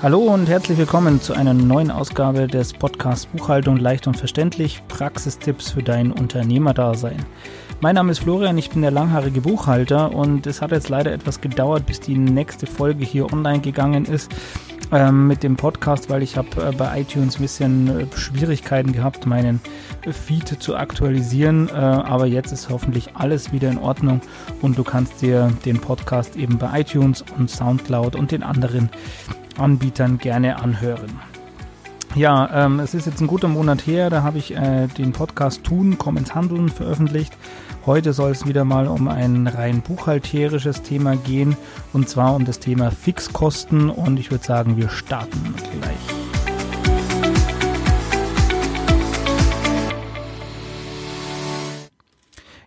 [0.00, 5.72] Hallo und herzlich willkommen zu einer neuen Ausgabe des Podcasts Buchhaltung leicht und verständlich, Praxistipps
[5.72, 7.26] für dein Unternehmerdasein.
[7.80, 11.40] Mein Name ist Florian, ich bin der langhaarige Buchhalter und es hat jetzt leider etwas
[11.40, 14.32] gedauert, bis die nächste Folge hier online gegangen ist
[14.92, 19.26] ähm, mit dem Podcast, weil ich habe äh, bei iTunes ein bisschen äh, Schwierigkeiten gehabt,
[19.26, 19.60] meinen
[20.10, 21.68] Feed zu aktualisieren.
[21.68, 24.20] Äh, aber jetzt ist hoffentlich alles wieder in Ordnung
[24.62, 28.90] und du kannst dir den Podcast eben bei iTunes und SoundCloud und den anderen
[29.58, 31.37] Anbietern gerne anhören.
[32.18, 35.62] Ja, ähm, es ist jetzt ein guter Monat her, da habe ich äh, den Podcast
[35.62, 37.32] Tun, komm ins Handeln veröffentlicht.
[37.86, 41.56] Heute soll es wieder mal um ein rein buchhalterisches Thema gehen
[41.92, 46.17] und zwar um das Thema Fixkosten und ich würde sagen, wir starten gleich.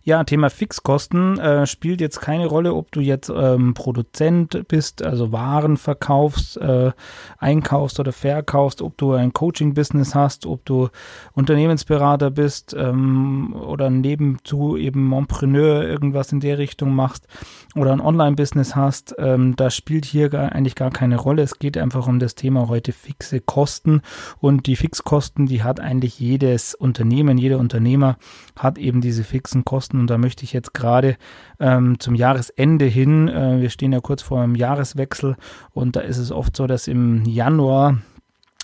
[0.04, 5.32] Ja, Thema Fixkosten äh, spielt jetzt keine Rolle, ob du jetzt ähm, Produzent bist, also
[5.32, 6.91] Waren verkaufst, äh,
[7.38, 10.90] einkaufst oder verkaufst, ob du ein Coaching-Business hast, ob du
[11.34, 17.27] Unternehmensberater bist ähm, oder nebenzu eben Montpreneur irgendwas in der Richtung machst
[17.76, 19.13] oder ein Online-Business hast.
[19.20, 21.43] Ähm, das spielt hier gar, eigentlich gar keine Rolle.
[21.43, 24.02] Es geht einfach um das Thema heute fixe Kosten
[24.40, 28.18] und die Fixkosten, die hat eigentlich jedes Unternehmen, jeder Unternehmer
[28.58, 29.99] hat eben diese fixen Kosten Kosten.
[29.99, 31.17] Und da möchte ich jetzt gerade
[31.59, 35.35] ähm, zum Jahresende hin, äh, wir stehen ja kurz vor einem Jahreswechsel
[35.73, 37.97] und da ist es oft so, dass im Januar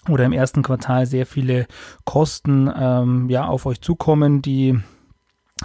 [0.10, 1.68] oder im ersten Quartal sehr viele
[2.06, 4.80] Kosten ähm, ja auf euch zukommen, die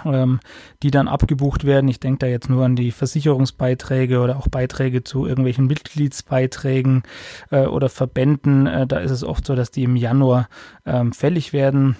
[0.05, 0.39] ähm,
[0.81, 1.87] die dann abgebucht werden.
[1.87, 7.03] Ich denke da jetzt nur an die Versicherungsbeiträge oder auch Beiträge zu irgendwelchen Mitgliedsbeiträgen
[7.51, 8.65] äh, oder Verbänden.
[8.65, 10.49] Äh, da ist es oft so, dass die im Januar
[10.85, 11.95] ähm, fällig werden.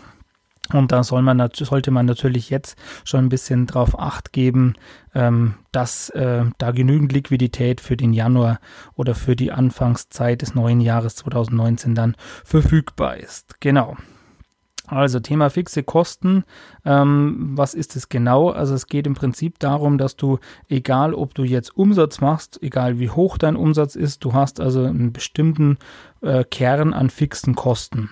[0.71, 4.75] Und da soll man, sollte man natürlich jetzt schon ein bisschen drauf acht geben,
[5.13, 8.59] ähm, dass äh, da genügend Liquidität für den Januar
[8.95, 13.59] oder für die Anfangszeit des neuen Jahres 2019 dann verfügbar ist.
[13.59, 13.97] Genau.
[14.87, 16.43] Also Thema fixe Kosten.
[16.85, 18.49] Ähm, was ist es genau?
[18.49, 22.99] Also es geht im Prinzip darum, dass du, egal ob du jetzt Umsatz machst, egal
[22.99, 25.77] wie hoch dein Umsatz ist, du hast also einen bestimmten
[26.21, 28.09] äh, Kern an fixen Kosten.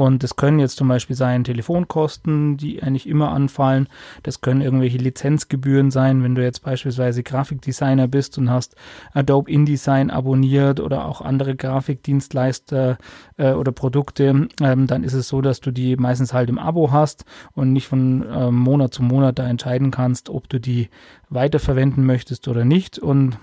[0.00, 3.86] Und das können jetzt zum Beispiel sein Telefonkosten, die eigentlich immer anfallen.
[4.22, 8.76] Das können irgendwelche Lizenzgebühren sein, wenn du jetzt beispielsweise Grafikdesigner bist und hast
[9.12, 12.96] Adobe InDesign abonniert oder auch andere Grafikdienstleister
[13.36, 16.92] äh, oder Produkte, ähm, dann ist es so, dass du die meistens halt im Abo
[16.92, 20.88] hast und nicht von äh, Monat zu Monat da entscheiden kannst, ob du die
[21.28, 22.98] weiterverwenden möchtest oder nicht.
[22.98, 23.36] Und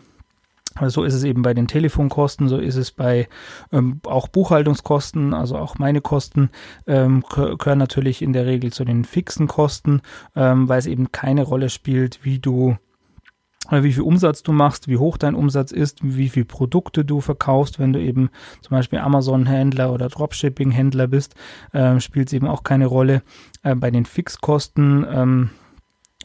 [0.85, 3.27] so ist es eben bei den Telefonkosten, so ist es bei
[3.71, 6.49] ähm, auch Buchhaltungskosten, also auch meine Kosten
[6.85, 10.01] ähm, gehören natürlich in der Regel zu den fixen Kosten,
[10.35, 12.77] ähm, weil es eben keine Rolle spielt, wie du
[13.71, 17.21] äh, wie viel Umsatz du machst, wie hoch dein Umsatz ist, wie viel Produkte du
[17.21, 18.29] verkaufst, wenn du eben
[18.61, 21.35] zum Beispiel Amazon-Händler oder Dropshipping-Händler bist,
[21.73, 23.23] äh, spielt es eben auch keine Rolle.
[23.63, 25.49] Äh, bei den Fixkosten ähm,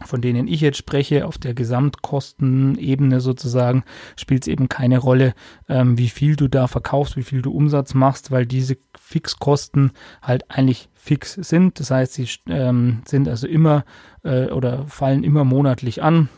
[0.05, 3.85] von denen ich jetzt spreche, auf der Gesamtkostenebene sozusagen,
[4.17, 5.35] spielt es eben keine Rolle,
[5.69, 9.93] ähm, wie viel du da verkaufst, wie viel du Umsatz machst, weil diese Fixkosten
[10.23, 11.81] halt eigentlich fix sind.
[11.81, 13.85] Das heißt, sie ähm, sind also immer
[14.23, 16.29] äh, oder fallen immer monatlich an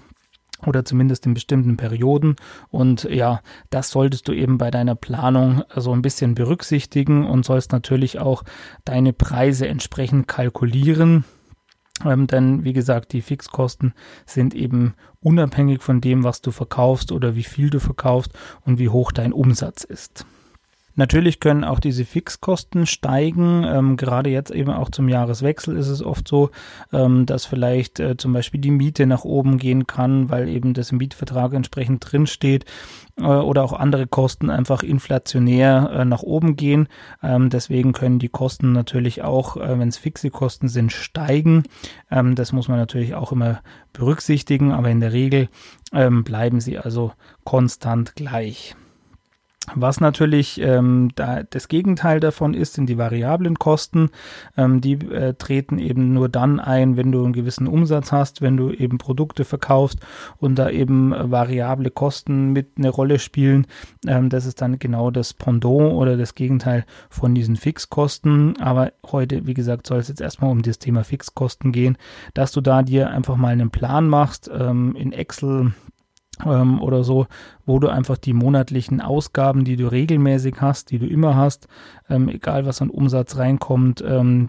[0.67, 2.37] oder zumindest in bestimmten Perioden.
[2.71, 7.73] Und ja, das solltest du eben bei deiner Planung so ein bisschen berücksichtigen und sollst
[7.73, 8.43] natürlich auch
[8.85, 11.25] deine Preise entsprechend kalkulieren
[12.05, 13.94] ähm, denn wie gesagt, die Fixkosten
[14.27, 18.32] sind eben unabhängig von dem, was du verkaufst oder wie viel du verkaufst
[18.62, 20.27] und wie hoch dein Umsatz ist.
[20.97, 23.65] Natürlich können auch diese Fixkosten steigen.
[23.65, 26.50] Ähm, gerade jetzt eben auch zum Jahreswechsel ist es oft so,
[26.93, 30.93] ähm, dass vielleicht äh, zum Beispiel die Miete nach oben gehen kann, weil eben das
[30.93, 32.65] im Mietvertrag entsprechend drinsteht
[33.16, 36.88] äh, oder auch andere Kosten einfach inflationär äh, nach oben gehen.
[37.22, 41.65] Ähm, deswegen können die Kosten natürlich auch, äh, wenn es fixe Kosten sind, steigen.
[42.09, 43.62] Ähm, das muss man natürlich auch immer
[43.93, 45.49] berücksichtigen, aber in der Regel
[45.93, 47.12] ähm, bleiben sie also
[47.43, 48.77] konstant gleich.
[49.75, 54.11] Was natürlich ähm, da das Gegenteil davon ist, sind die variablen Kosten.
[54.59, 58.59] Ähm, die äh, treten eben nur dann ein, wenn du einen gewissen Umsatz hast, wenn
[58.59, 60.01] du eben Produkte verkaufst
[60.37, 63.66] und da eben äh, variable Kosten mit eine Rolle spielen.
[64.07, 68.60] Ähm, das ist dann genau das Pendant oder das Gegenteil von diesen Fixkosten.
[68.60, 71.97] Aber heute, wie gesagt, soll es jetzt erstmal um das Thema Fixkosten gehen,
[72.34, 75.72] dass du da dir einfach mal einen Plan machst ähm, in Excel
[76.45, 77.27] ähm, oder so,
[77.67, 81.69] wo du einfach die monatlichen Ausgaben, die du regelmäßig hast, die du immer hast,
[82.09, 84.49] ähm, egal was an Umsatz reinkommt, ähm,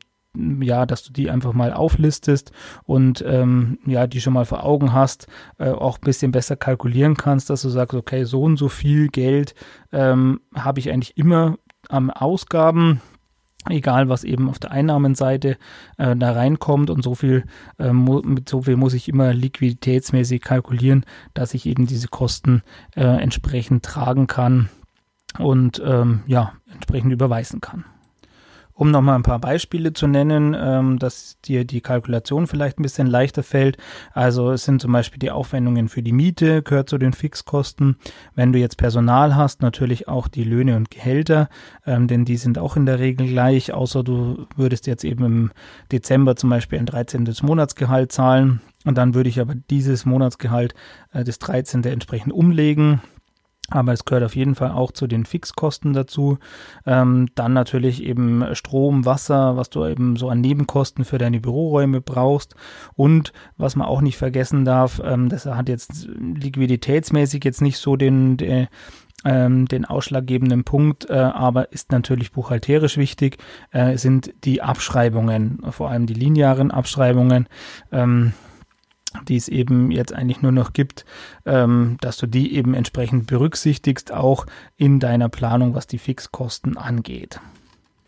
[0.61, 2.51] ja, dass du die einfach mal auflistest
[2.83, 5.27] und ähm, ja, die schon mal vor Augen hast,
[5.57, 9.07] äh, auch ein bisschen besser kalkulieren kannst, dass du sagst, okay, so und so viel
[9.07, 9.55] Geld
[9.91, 11.57] ähm, habe ich eigentlich immer
[11.89, 13.01] an Ausgaben
[13.69, 15.57] egal was eben auf der Einnahmenseite
[15.97, 17.45] äh, da reinkommt und so viel
[17.79, 22.61] äh, mit so viel muss ich immer liquiditätsmäßig kalkulieren, dass ich eben diese Kosten
[22.95, 24.69] äh, entsprechend tragen kann
[25.39, 27.85] und ähm, ja entsprechend überweisen kann.
[28.77, 33.07] Um nochmal ein paar Beispiele zu nennen, ähm, dass dir die Kalkulation vielleicht ein bisschen
[33.07, 33.77] leichter fällt.
[34.11, 37.95] Also es sind zum Beispiel die Aufwendungen für die Miete, gehört zu den Fixkosten.
[38.35, 41.47] Wenn du jetzt Personal hast, natürlich auch die Löhne und Gehälter,
[41.85, 45.51] ähm, denn die sind auch in der Regel gleich, außer du würdest jetzt eben im
[45.93, 47.33] Dezember zum Beispiel ein 13.
[47.43, 48.59] Monatsgehalt zahlen.
[48.83, 50.75] Und dann würde ich aber dieses Monatsgehalt,
[51.13, 51.81] äh, das 13.
[51.85, 52.99] entsprechend umlegen
[53.69, 56.37] aber es gehört auf jeden Fall auch zu den Fixkosten dazu.
[56.85, 62.01] Ähm, dann natürlich eben Strom, Wasser, was du eben so an Nebenkosten für deine Büroräume
[62.01, 62.55] brauchst.
[62.95, 67.95] Und was man auch nicht vergessen darf, ähm, das hat jetzt liquiditätsmäßig jetzt nicht so
[67.95, 68.67] den, den
[69.23, 73.37] ähm, den ausschlaggebenden Punkt, äh, aber ist natürlich buchhalterisch wichtig,
[73.71, 77.47] äh, sind die Abschreibungen, vor allem die linearen Abschreibungen.
[79.27, 81.05] Die es eben jetzt eigentlich nur noch gibt,
[81.45, 84.45] ähm, dass du die eben entsprechend berücksichtigst, auch
[84.77, 87.39] in deiner Planung, was die Fixkosten angeht.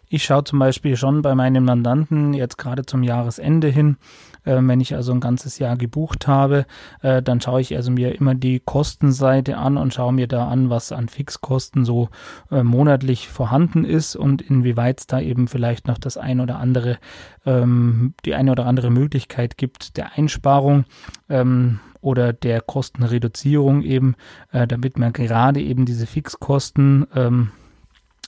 [0.10, 3.98] Ich schaue zum Beispiel schon bei meinen Mandanten jetzt gerade zum Jahresende hin,
[4.46, 6.66] äh, wenn ich also ein ganzes Jahr gebucht habe,
[7.02, 10.70] äh, dann schaue ich also mir immer die Kostenseite an und schaue mir da an,
[10.70, 12.08] was an Fixkosten so
[12.52, 17.00] äh, monatlich vorhanden ist und inwieweit es da eben vielleicht noch das ein oder andere,
[17.46, 20.86] ähm, die eine oder andere Möglichkeit gibt der Einsparung.
[21.28, 24.16] Ähm, oder der Kostenreduzierung eben,
[24.54, 27.50] äh, damit man gerade eben diese Fixkosten ähm,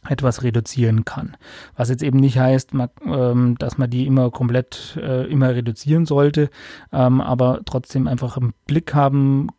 [0.07, 1.35] etwas reduzieren kann.
[1.75, 2.71] Was jetzt eben nicht heißt,
[3.05, 6.49] ähm, dass man die immer komplett äh, immer reduzieren sollte,
[6.93, 9.49] ähm, aber trotzdem einfach im Blick haben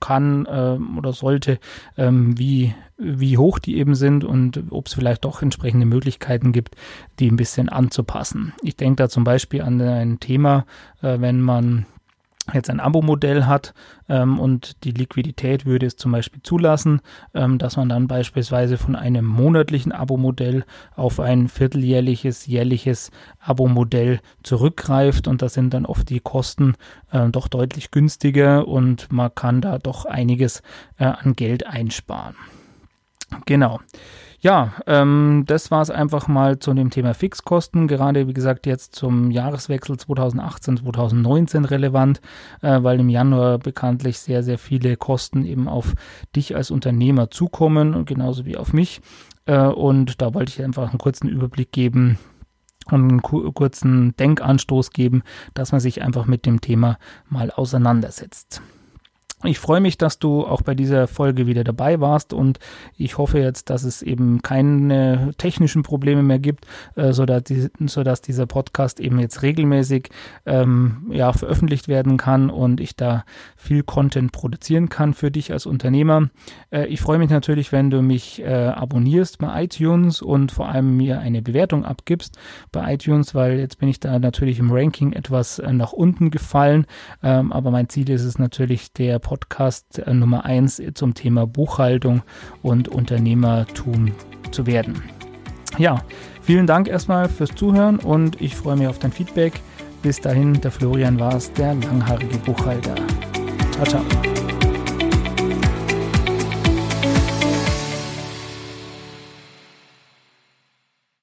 [0.00, 1.58] kann ähm, oder sollte,
[1.98, 6.76] wie, wie hoch die eben sind und ob es vielleicht doch entsprechende Möglichkeiten gibt,
[7.18, 8.54] die ein bisschen anzupassen.
[8.62, 10.64] Ich denke da zum Beispiel an ein Thema,
[11.02, 11.84] äh, wenn man
[12.52, 13.74] jetzt ein Abo-Modell hat
[14.08, 17.00] ähm, und die Liquidität würde es zum Beispiel zulassen,
[17.34, 20.64] ähm, dass man dann beispielsweise von einem monatlichen Abo-Modell
[20.94, 23.10] auf ein vierteljährliches, jährliches
[23.40, 26.74] Abo-Modell zurückgreift und da sind dann oft die Kosten
[27.10, 30.62] äh, doch deutlich günstiger und man kann da doch einiges
[30.98, 32.36] äh, an Geld einsparen.
[33.44, 33.80] Genau.
[34.46, 37.88] Ja, ähm, das war es einfach mal zu dem Thema Fixkosten.
[37.88, 42.20] Gerade wie gesagt jetzt zum Jahreswechsel 2018-2019 relevant,
[42.62, 45.94] äh, weil im Januar bekanntlich sehr, sehr viele Kosten eben auf
[46.36, 49.00] dich als Unternehmer zukommen, genauso wie auf mich.
[49.46, 52.16] Äh, und da wollte ich einfach einen kurzen Überblick geben,
[52.88, 56.98] und einen kurzen Denkanstoß geben, dass man sich einfach mit dem Thema
[57.28, 58.62] mal auseinandersetzt.
[59.44, 62.58] Ich freue mich, dass du auch bei dieser Folge wieder dabei warst und
[62.96, 68.22] ich hoffe jetzt, dass es eben keine technischen Probleme mehr gibt, äh, sodass, die, sodass
[68.22, 70.08] dieser Podcast eben jetzt regelmäßig
[70.46, 75.66] ähm, ja, veröffentlicht werden kann und ich da viel Content produzieren kann für dich als
[75.66, 76.30] Unternehmer.
[76.70, 80.96] Äh, ich freue mich natürlich, wenn du mich äh, abonnierst bei iTunes und vor allem
[80.96, 82.38] mir eine Bewertung abgibst
[82.72, 86.86] bei iTunes, weil jetzt bin ich da natürlich im Ranking etwas äh, nach unten gefallen,
[87.22, 92.22] ähm, aber mein Ziel ist es natürlich, der Podcast äh, Nummer 1 zum Thema Buchhaltung
[92.62, 94.12] und Unternehmertum
[94.52, 95.02] zu werden.
[95.78, 96.04] Ja,
[96.42, 99.60] vielen Dank erstmal fürs Zuhören und ich freue mich auf dein Feedback.
[100.00, 102.94] Bis dahin, der Florian war es, der langhaarige Buchhalter.
[103.72, 104.35] Ciao, ciao.